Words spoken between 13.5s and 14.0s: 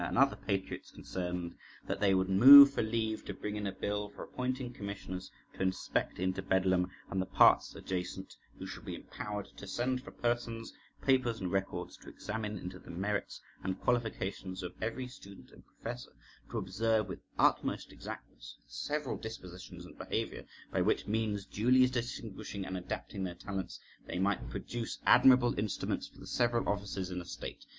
and